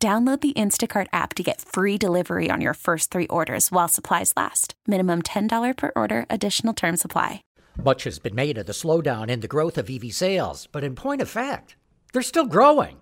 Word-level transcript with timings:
Download 0.00 0.40
the 0.40 0.52
Instacart 0.52 1.08
app 1.12 1.34
to 1.34 1.42
get 1.42 1.60
free 1.60 1.98
delivery 1.98 2.50
on 2.52 2.60
your 2.60 2.74
first 2.74 3.10
three 3.10 3.26
orders 3.26 3.72
while 3.72 3.88
supplies 3.88 4.32
last. 4.36 4.74
Minimum 4.86 5.22
$10 5.22 5.76
per 5.76 5.90
order, 5.96 6.24
additional 6.30 6.72
term 6.72 6.96
supply. 6.96 7.42
Much 7.82 8.04
has 8.04 8.20
been 8.20 8.36
made 8.36 8.58
of 8.58 8.66
the 8.66 8.72
slowdown 8.72 9.28
in 9.28 9.40
the 9.40 9.48
growth 9.48 9.76
of 9.76 9.90
EV 9.90 10.12
sales, 10.12 10.68
but 10.70 10.84
in 10.84 10.94
point 10.94 11.20
of 11.20 11.28
fact, 11.28 11.74
they're 12.12 12.22
still 12.22 12.46
growing. 12.46 12.98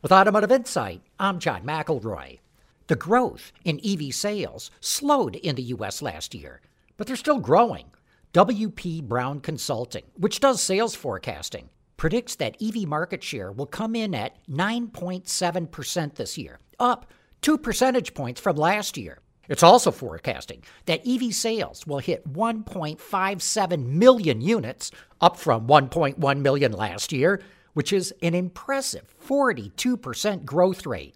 With 0.00 0.10
Automotive 0.10 0.50
Insight, 0.50 1.02
I'm 1.20 1.38
John 1.38 1.64
McElroy. 1.64 2.38
The 2.86 2.96
growth 2.96 3.52
in 3.66 3.78
EV 3.84 4.14
sales 4.14 4.70
slowed 4.80 5.36
in 5.36 5.54
the 5.54 5.62
U.S. 5.74 6.00
last 6.00 6.34
year, 6.34 6.62
but 6.96 7.06
they're 7.06 7.16
still 7.16 7.40
growing. 7.40 7.90
WP 8.32 9.02
Brown 9.02 9.40
Consulting, 9.40 10.04
which 10.16 10.40
does 10.40 10.62
sales 10.62 10.94
forecasting, 10.94 11.68
predicts 11.98 12.36
that 12.36 12.56
EV 12.62 12.86
market 12.88 13.22
share 13.22 13.52
will 13.52 13.66
come 13.66 13.94
in 13.94 14.14
at 14.14 14.38
9.7% 14.48 16.14
this 16.14 16.38
year, 16.38 16.60
up 16.80 17.10
2 17.42 17.58
percentage 17.58 18.14
points 18.14 18.40
from 18.40 18.56
last 18.56 18.96
year. 18.96 19.18
It's 19.48 19.62
also 19.62 19.90
forecasting 19.90 20.62
that 20.86 21.06
EV 21.06 21.34
sales 21.34 21.86
will 21.86 21.98
hit 21.98 22.32
1.57 22.32 23.86
million 23.86 24.40
units, 24.40 24.90
up 25.20 25.36
from 25.36 25.66
1.1 25.66 26.40
million 26.40 26.72
last 26.72 27.12
year, 27.12 27.42
which 27.74 27.92
is 27.92 28.14
an 28.22 28.34
impressive 28.34 29.14
42% 29.26 30.44
growth 30.44 30.86
rate. 30.86 31.14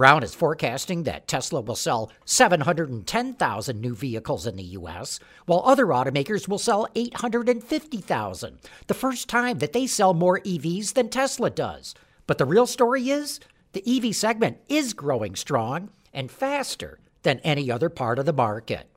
Brown 0.00 0.22
is 0.22 0.34
forecasting 0.34 1.02
that 1.02 1.28
Tesla 1.28 1.60
will 1.60 1.76
sell 1.76 2.10
710,000 2.24 3.80
new 3.82 3.94
vehicles 3.94 4.46
in 4.46 4.56
the 4.56 4.62
U.S., 4.62 5.20
while 5.44 5.60
other 5.66 5.84
automakers 5.88 6.48
will 6.48 6.56
sell 6.56 6.88
850,000, 6.94 8.58
the 8.86 8.94
first 8.94 9.28
time 9.28 9.58
that 9.58 9.74
they 9.74 9.86
sell 9.86 10.14
more 10.14 10.40
EVs 10.40 10.94
than 10.94 11.10
Tesla 11.10 11.50
does. 11.50 11.94
But 12.26 12.38
the 12.38 12.46
real 12.46 12.66
story 12.66 13.10
is 13.10 13.40
the 13.72 13.84
EV 13.86 14.16
segment 14.16 14.56
is 14.70 14.94
growing 14.94 15.36
strong 15.36 15.90
and 16.14 16.30
faster 16.30 16.98
than 17.20 17.40
any 17.40 17.70
other 17.70 17.90
part 17.90 18.18
of 18.18 18.24
the 18.24 18.32
market. 18.32 18.88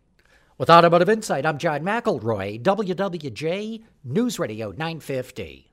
With 0.58 0.70
Automotive 0.70 1.10
Insight, 1.10 1.46
I'm 1.46 1.58
John 1.58 1.82
McElroy, 1.82 2.64
WWJ 2.64 3.84
News 4.06 4.40
Radio 4.40 4.70
950. 4.70 5.73